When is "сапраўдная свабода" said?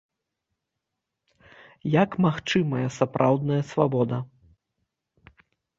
2.99-4.17